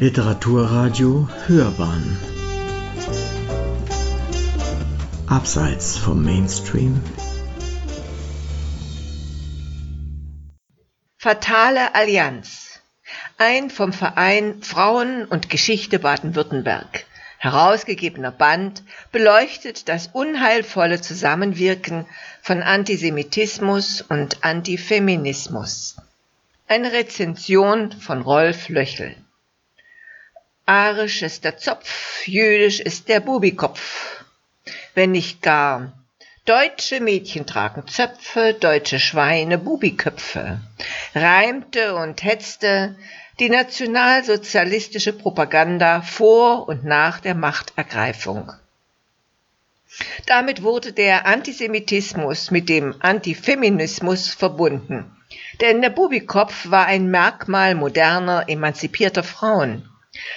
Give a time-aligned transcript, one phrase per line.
[0.00, 2.18] Literaturradio Hörbahn
[5.28, 7.00] Abseits vom Mainstream
[11.16, 12.80] Fatale Allianz
[13.38, 17.06] ein vom Verein Frauen und Geschichte Baden-Württemberg
[17.38, 18.82] herausgegebener Band
[19.12, 22.06] beleuchtet das unheilvolle Zusammenwirken
[22.42, 25.96] von Antisemitismus und Antifeminismus.
[26.66, 29.14] Eine Rezension von Rolf Löchel.
[30.66, 34.24] Arisch ist der Zopf, jüdisch ist der Bubikopf.
[34.94, 35.92] Wenn nicht gar.
[36.46, 40.60] Deutsche Mädchen tragen Zöpfe, deutsche Schweine Bubiköpfe.
[41.14, 42.96] Reimte und hetzte
[43.40, 48.50] die nationalsozialistische Propaganda vor und nach der Machtergreifung.
[50.24, 55.14] Damit wurde der Antisemitismus mit dem Antifeminismus verbunden.
[55.60, 59.90] Denn der Bubikopf war ein Merkmal moderner, emanzipierter Frauen.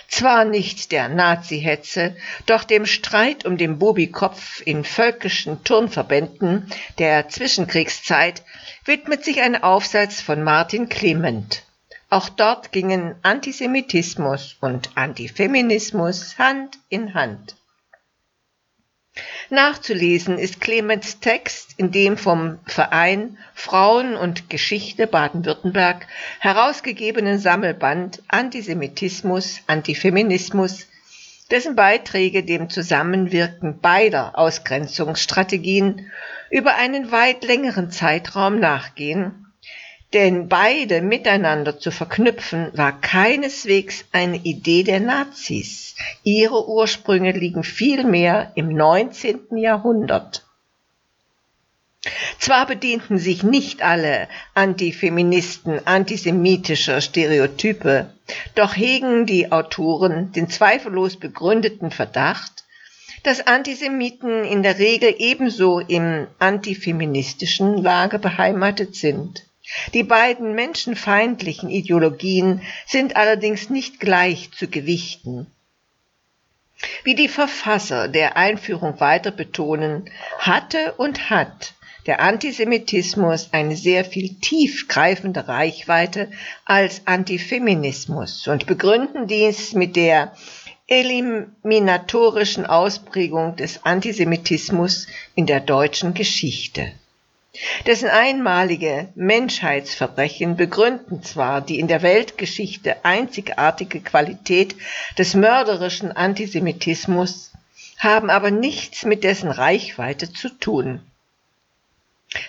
[0.07, 8.43] Zwar nicht der Nazi-Hetze, doch dem Streit um den Bubikopf in völkischen Turnverbänden der Zwischenkriegszeit
[8.85, 11.63] widmet sich ein Aufsatz von Martin Clement.
[12.09, 17.55] Auch dort gingen Antisemitismus und Antifeminismus Hand in Hand.
[19.49, 26.05] Nachzulesen ist Clemens Text in dem vom Verein Frauen und Geschichte Baden-Württemberg
[26.39, 30.87] herausgegebenen Sammelband Antisemitismus, Antifeminismus,
[31.49, 36.11] dessen Beiträge dem Zusammenwirken beider Ausgrenzungsstrategien
[36.51, 39.46] über einen weit längeren Zeitraum nachgehen
[40.13, 45.95] denn beide miteinander zu verknüpfen war keineswegs eine Idee der Nazis.
[46.23, 49.57] Ihre Ursprünge liegen vielmehr im 19.
[49.57, 50.45] Jahrhundert.
[52.39, 58.13] Zwar bedienten sich nicht alle Antifeministen antisemitischer Stereotype,
[58.55, 62.63] doch hegen die Autoren den zweifellos begründeten Verdacht,
[63.23, 69.46] dass Antisemiten in der Regel ebenso im antifeministischen Lager beheimatet sind.
[69.93, 75.47] Die beiden menschenfeindlichen Ideologien sind allerdings nicht gleich zu gewichten.
[77.03, 81.73] Wie die Verfasser der Einführung weiter betonen, hatte und hat
[82.05, 86.31] der Antisemitismus eine sehr viel tiefgreifende Reichweite
[86.63, 90.33] als Antifeminismus und begründen dies mit der
[90.87, 96.93] eliminatorischen Ausprägung des Antisemitismus in der deutschen Geschichte.
[97.85, 104.75] Dessen einmalige Menschheitsverbrechen begründen zwar die in der Weltgeschichte einzigartige Qualität
[105.17, 107.51] des mörderischen Antisemitismus,
[107.97, 111.01] haben aber nichts mit dessen Reichweite zu tun.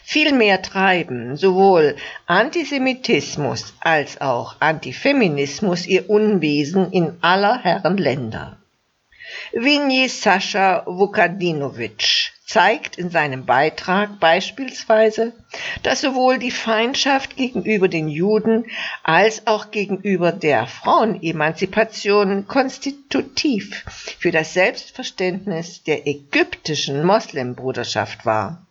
[0.02, 1.96] Vielmehr treiben sowohl
[2.26, 8.57] Antisemitismus als auch Antifeminismus ihr Unwesen in aller Herren Länder.
[9.52, 15.32] Winji Sascha Vukadinovic zeigt in seinem Beitrag beispielsweise,
[15.82, 18.66] dass sowohl die Feindschaft gegenüber den Juden
[19.02, 23.84] als auch gegenüber der Frauenemanzipation konstitutiv
[24.18, 28.66] für das Selbstverständnis der ägyptischen Moslembruderschaft war.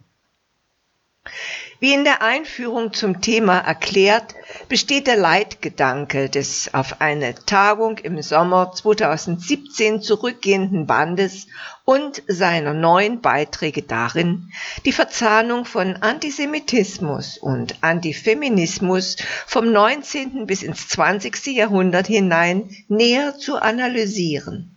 [1.79, 4.33] Wie in der Einführung zum Thema erklärt,
[4.67, 11.47] besteht der Leitgedanke des auf eine Tagung im Sommer 2017 zurückgehenden Bandes
[11.85, 14.51] und seiner neuen Beiträge darin,
[14.85, 20.47] die Verzahnung von Antisemitismus und Antifeminismus vom 19.
[20.47, 21.45] bis ins 20.
[21.47, 24.76] Jahrhundert hinein näher zu analysieren.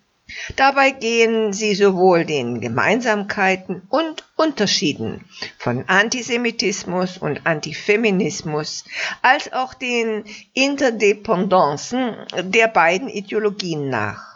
[0.56, 5.24] Dabei gehen sie sowohl den Gemeinsamkeiten und Unterschieden
[5.58, 8.84] von Antisemitismus und Antifeminismus
[9.22, 10.24] als auch den
[10.54, 14.30] Interdependancen der beiden Ideologien nach.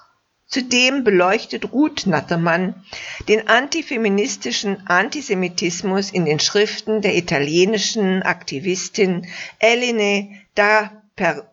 [0.46, 2.84] Zudem beleuchtet Ruth Nattermann
[3.28, 9.26] den antifeministischen Antisemitismus in den Schriften der italienischen Aktivistin
[9.58, 11.50] Eline da per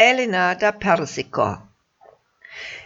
[0.00, 1.58] Elena da Persico.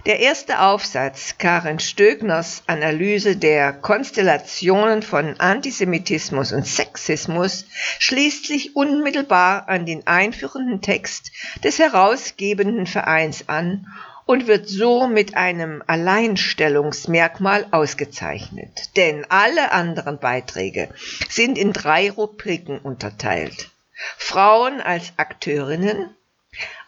[0.04, 7.66] Der erste Aufsatz Karin Stögners Analyse der Konstellationen von Antisemitismus und Sexismus
[8.00, 11.30] schließt sich unmittelbar an den einführenden Text
[11.62, 13.86] des herausgebenden Vereins an
[14.26, 18.96] und wird so mit einem Alleinstellungsmerkmal ausgezeichnet.
[18.96, 20.88] Denn alle anderen Beiträge
[21.28, 23.70] sind in drei Rubriken unterteilt.
[24.18, 26.10] Frauen als Akteurinnen,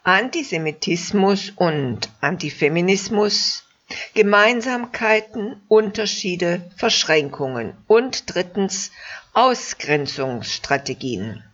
[0.02, 3.64] Antisemitismus und Antifeminismus,
[4.14, 8.90] Gemeinsamkeiten, Unterschiede, Verschränkungen und drittens
[9.32, 11.44] Ausgrenzungsstrategien.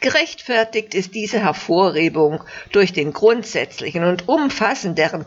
[0.00, 2.42] Gerechtfertigt ist diese Hervorhebung
[2.72, 5.26] durch den grundsätzlichen und umfassenderen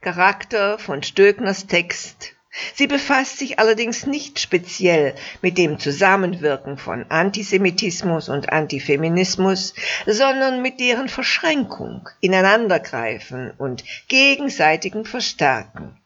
[0.00, 2.32] Charakter von Stöckners Text
[2.74, 9.74] Sie befasst sich allerdings nicht speziell mit dem Zusammenwirken von Antisemitismus und Antifeminismus,
[10.06, 15.98] sondern mit deren Verschränkung, Ineinandergreifen und gegenseitigen Verstärken.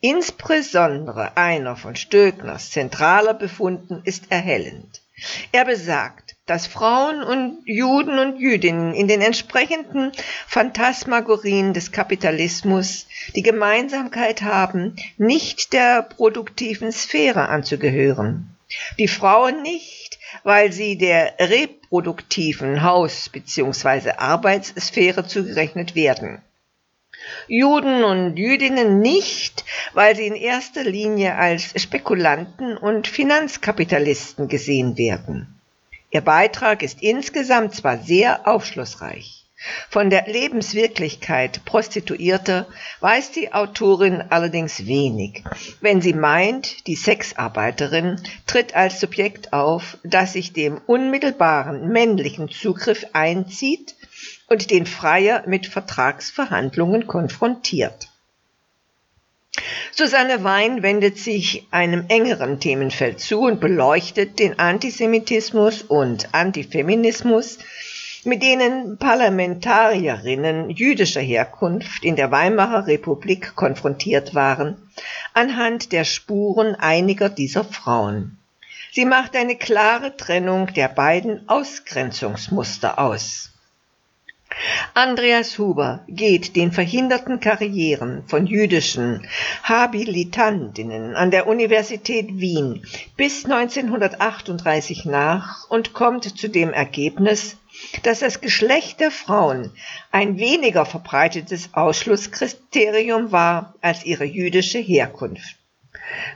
[0.00, 5.02] Insbesondere einer von Stöckners zentraler Befunden ist erhellend.
[5.50, 10.12] Er besagt, dass Frauen und Juden und Jüdinnen in den entsprechenden
[10.46, 13.06] Phantasmagorien des Kapitalismus
[13.36, 18.56] die Gemeinsamkeit haben, nicht der produktiven Sphäre anzugehören.
[18.98, 24.12] Die Frauen nicht, weil sie der reproduktiven Haus- bzw.
[24.12, 26.42] Arbeitssphäre zugerechnet werden.
[27.46, 35.57] Juden und Jüdinnen nicht, weil sie in erster Linie als Spekulanten und Finanzkapitalisten gesehen werden.
[36.10, 39.38] Ihr Beitrag ist insgesamt zwar sehr aufschlussreich,
[39.90, 42.66] von der Lebenswirklichkeit Prostituierter
[43.00, 45.42] weiß die Autorin allerdings wenig,
[45.80, 53.04] wenn sie meint, die Sexarbeiterin tritt als Subjekt auf, das sich dem unmittelbaren männlichen Zugriff
[53.14, 53.96] einzieht
[54.46, 58.07] und den Freier mit Vertragsverhandlungen konfrontiert.
[59.92, 67.58] Susanne Wein wendet sich einem engeren Themenfeld zu und beleuchtet den Antisemitismus und Antifeminismus,
[68.24, 74.76] mit denen Parlamentarierinnen jüdischer Herkunft in der Weimarer Republik konfrontiert waren,
[75.34, 78.38] anhand der Spuren einiger dieser Frauen.
[78.92, 83.50] Sie macht eine klare Trennung der beiden Ausgrenzungsmuster aus.
[84.94, 89.28] Andreas Huber geht den verhinderten Karrieren von jüdischen
[89.62, 92.84] Habilitantinnen an der Universität Wien
[93.16, 97.56] bis 1938 nach und kommt zu dem Ergebnis,
[98.02, 99.70] dass das Geschlecht der Frauen
[100.10, 105.57] ein weniger verbreitetes Ausschlusskriterium war als ihre jüdische Herkunft.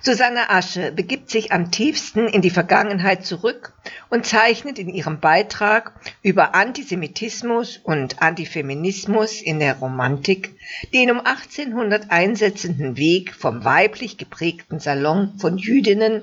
[0.01, 3.73] Susanne Asche begibt sich am tiefsten in die Vergangenheit zurück
[4.11, 10.57] und zeichnet in ihrem Beitrag über Antisemitismus und Antifeminismus in der Romantik
[10.93, 16.23] den um 1800 einsetzenden Weg vom weiblich geprägten Salon von Jüdinnen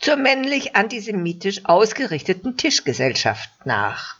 [0.00, 4.15] zur männlich antisemitisch ausgerichteten Tischgesellschaft nach.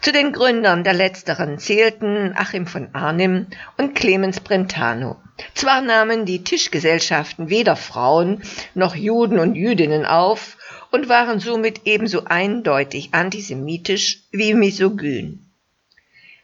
[0.00, 5.16] Zu den Gründern der letzteren zählten Achim von Arnim und Clemens Brentano.
[5.54, 8.42] Zwar nahmen die Tischgesellschaften weder Frauen
[8.74, 10.56] noch Juden und Jüdinnen auf
[10.92, 15.44] und waren somit ebenso eindeutig antisemitisch wie misogyn.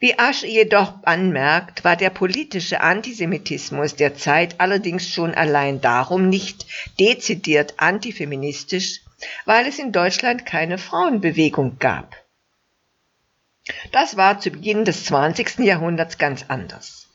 [0.00, 6.66] Wie Asch jedoch anmerkt, war der politische Antisemitismus der Zeit allerdings schon allein darum nicht
[6.98, 9.02] dezidiert antifeministisch,
[9.44, 12.16] weil es in Deutschland keine Frauenbewegung gab.
[13.92, 15.60] Das war zu Beginn des 20.
[15.60, 17.08] Jahrhunderts ganz anders.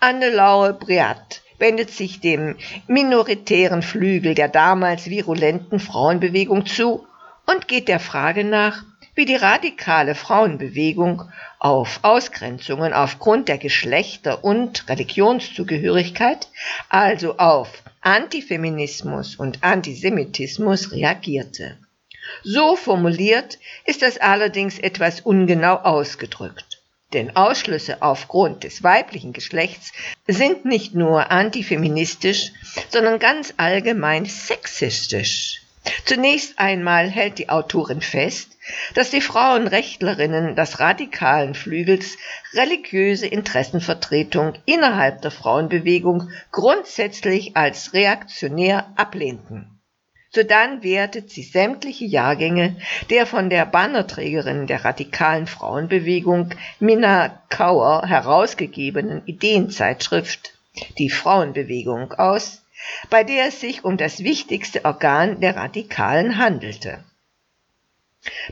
[0.00, 2.56] Anne-Laure Briat wendet sich dem
[2.88, 7.06] minoritären Flügel der damals virulenten Frauenbewegung zu
[7.46, 14.88] und geht der Frage nach, wie die radikale Frauenbewegung auf Ausgrenzungen aufgrund der Geschlechter- und
[14.88, 16.48] Religionszugehörigkeit,
[16.88, 21.76] also auf Antifeminismus und Antisemitismus reagierte.
[22.42, 26.80] So formuliert ist das allerdings etwas ungenau ausgedrückt.
[27.12, 29.92] Denn Ausschlüsse aufgrund des weiblichen Geschlechts
[30.26, 32.52] sind nicht nur antifeministisch,
[32.88, 35.62] sondern ganz allgemein sexistisch.
[36.04, 38.56] Zunächst einmal hält die Autorin fest,
[38.94, 42.16] dass die Frauenrechtlerinnen des radikalen Flügels
[42.54, 49.71] religiöse Interessenvertretung innerhalb der Frauenbewegung grundsätzlich als reaktionär ablehnten.
[50.34, 52.76] Sodann wertet sie sämtliche Jahrgänge
[53.10, 60.54] der von der Bannerträgerin der radikalen Frauenbewegung Minna Kauer herausgegebenen Ideenzeitschrift
[60.96, 62.62] Die Frauenbewegung aus,
[63.10, 67.04] bei der es sich um das wichtigste Organ der Radikalen handelte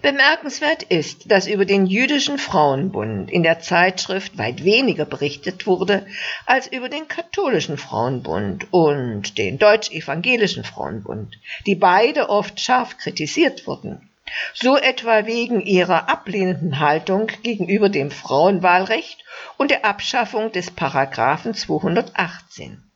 [0.03, 6.07] Bemerkenswert ist, dass über den Jüdischen Frauenbund in der Zeitschrift weit weniger berichtet wurde
[6.45, 14.11] als über den Katholischen Frauenbund und den Deutsch-Evangelischen Frauenbund, die beide oft scharf kritisiert wurden,
[14.55, 19.25] so etwa wegen ihrer ablehnenden Haltung gegenüber dem Frauenwahlrecht
[19.57, 22.90] und der Abschaffung des Paragraphen 218.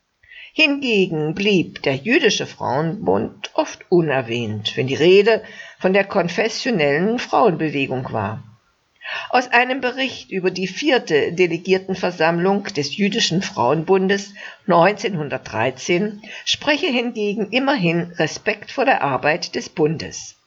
[0.57, 5.43] Hingegen blieb der Jüdische Frauenbund oft unerwähnt, wenn die Rede
[5.79, 8.41] von der konfessionellen Frauenbewegung war.
[9.31, 14.33] Aus einem Bericht über die vierte Delegiertenversammlung des Jüdischen Frauenbundes
[14.65, 20.37] 1913 spreche hingegen immerhin Respekt vor der Arbeit des Bundes.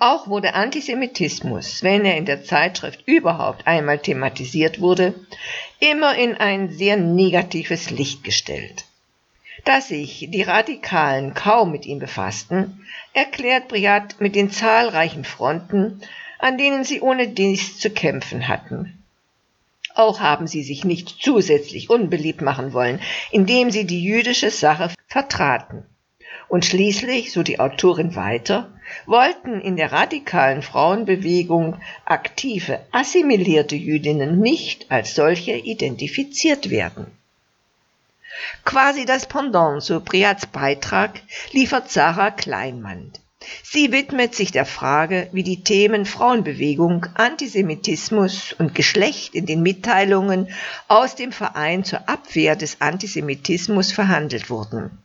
[0.00, 5.14] Auch wurde Antisemitismus, wenn er in der Zeitschrift überhaupt einmal thematisiert wurde,
[5.78, 8.84] immer in ein sehr negatives Licht gestellt.
[9.64, 16.00] Dass sich die Radikalen kaum mit ihm befassten, erklärt Briat mit den zahlreichen Fronten,
[16.38, 19.04] an denen sie ohne dies zu kämpfen hatten.
[19.94, 23.00] Auch haben sie sich nicht zusätzlich unbeliebt machen wollen,
[23.30, 25.84] indem sie die jüdische Sache vertraten.
[26.48, 28.72] Und schließlich, so die Autorin weiter,
[29.06, 37.06] wollten in der radikalen Frauenbewegung aktive, assimilierte Jüdinnen nicht als solche identifiziert werden.
[38.64, 41.20] Quasi das Pendant zu Priats Beitrag
[41.52, 43.12] liefert Sarah Kleinmann.
[43.62, 50.48] Sie widmet sich der Frage, wie die Themen Frauenbewegung, Antisemitismus und Geschlecht in den Mitteilungen
[50.88, 54.98] aus dem Verein zur Abwehr des Antisemitismus verhandelt wurden.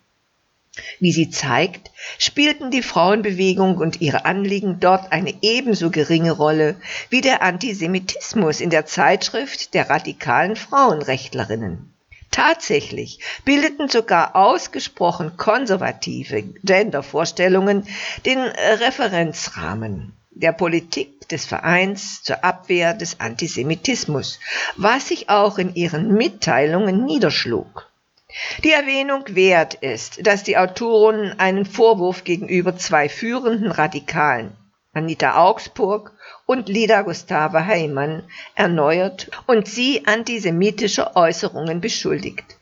[1.00, 6.76] Wie sie zeigt, spielten die Frauenbewegung und ihre Anliegen dort eine ebenso geringe Rolle
[7.10, 11.94] wie der Antisemitismus in der Zeitschrift der radikalen Frauenrechtlerinnen.
[12.32, 17.88] Tatsächlich bildeten sogar ausgesprochen konservative Gendervorstellungen
[18.26, 24.40] den Referenzrahmen der Politik des Vereins zur Abwehr des Antisemitismus,
[24.76, 27.90] was sich auch in ihren Mitteilungen niederschlug.
[28.64, 34.56] Die Erwähnung wert ist, dass die Autoren einen Vorwurf gegenüber zwei führenden Radikalen,
[34.94, 36.12] Anita Augsburg
[36.46, 38.24] und Lida Gustave Heimann,
[38.56, 42.58] erneuert und sie antisemitischer Äußerungen beschuldigt.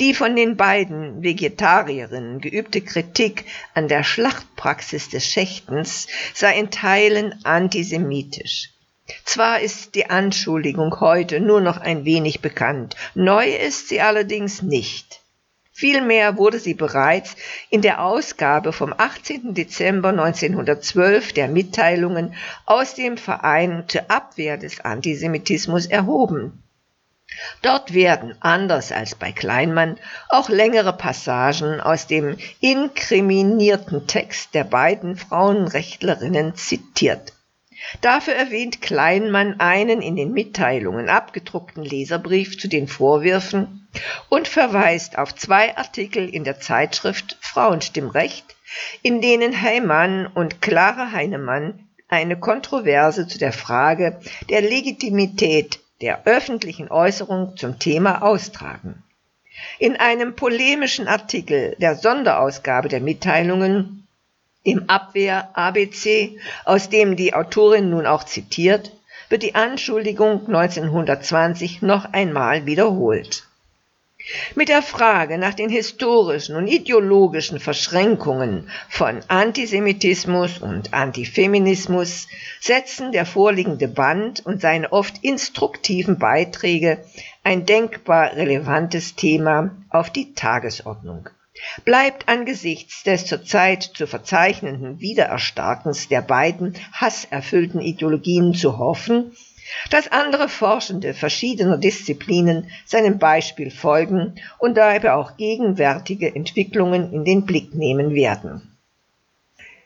[0.00, 3.44] Die von den beiden Vegetarierinnen geübte Kritik
[3.74, 8.70] an der Schlachtpraxis des Schächtens sei in Teilen antisemitisch.
[9.24, 15.20] Zwar ist die Anschuldigung heute nur noch ein wenig bekannt, neu ist sie allerdings nicht.
[15.78, 17.36] Vielmehr wurde sie bereits
[17.70, 19.54] in der Ausgabe vom 18.
[19.54, 22.34] Dezember 1912 der Mitteilungen
[22.66, 26.64] aus dem Verein zur Abwehr des Antisemitismus erhoben.
[27.62, 29.98] Dort werden, anders als bei Kleinmann,
[30.30, 37.34] auch längere Passagen aus dem inkriminierten Text der beiden Frauenrechtlerinnen zitiert.
[38.00, 43.88] Dafür erwähnt Kleinmann einen in den Mitteilungen abgedruckten Leserbrief zu den Vorwürfen
[44.28, 48.56] und verweist auf zwei Artikel in der Zeitschrift Frauenstimmrecht,
[49.02, 56.90] in denen Heimann und Clara Heinemann eine Kontroverse zu der Frage der Legitimität der öffentlichen
[56.90, 59.02] Äußerung zum Thema austragen.
[59.78, 63.97] In einem polemischen Artikel der Sonderausgabe der Mitteilungen
[64.62, 68.92] im Abwehr ABC, aus dem die Autorin nun auch zitiert,
[69.28, 73.48] wird die Anschuldigung 1920 noch einmal wiederholt.
[74.54, 82.26] Mit der Frage nach den historischen und ideologischen Verschränkungen von Antisemitismus und Antifeminismus
[82.60, 87.04] setzen der vorliegende Band und seine oft instruktiven Beiträge
[87.44, 91.30] ein denkbar relevantes Thema auf die Tagesordnung
[91.84, 99.32] bleibt angesichts des zurzeit zu verzeichnenden Wiedererstarkens der beiden hasserfüllten Ideologien zu hoffen,
[99.90, 107.44] dass andere Forschende verschiedener Disziplinen seinem Beispiel folgen und dabei auch gegenwärtige Entwicklungen in den
[107.44, 108.76] Blick nehmen werden.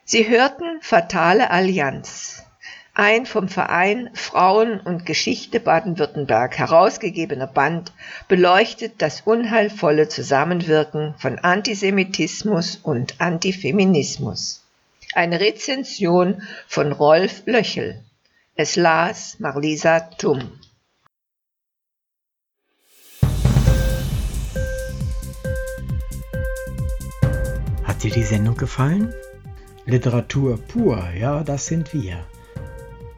[0.04, 2.44] Sie hörten Fatale Allianz,
[2.94, 7.92] ein vom Verein Frauen und Geschichte Baden-Württemberg herausgegebener Band
[8.28, 14.62] beleuchtet das unheilvolle Zusammenwirken von Antisemitismus und Antifeminismus.
[15.14, 18.02] Eine Rezension von Rolf Löchel.
[18.56, 20.60] Es las Marlisa Tum.
[27.84, 29.14] Hat dir die Sendung gefallen?
[29.86, 32.24] Literatur pur, ja, das sind wir